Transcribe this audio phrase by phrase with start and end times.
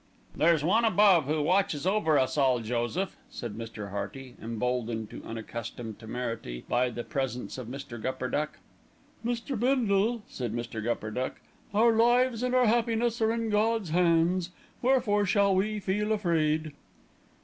[0.35, 3.91] "There is One above who watches over us all, Joseph," said Mr.
[3.91, 8.01] Hearty, emboldened to unaccustomed temerity by the presence of Mr.
[8.01, 8.57] Gupperduck.
[9.23, 9.59] "Mr.
[9.59, 10.81] Bindle," said Mr.
[10.83, 11.33] Gupperduck,
[11.71, 14.49] "our lives and our happiness are in God's hands,
[14.81, 16.71] wherefore should we feel afraid?"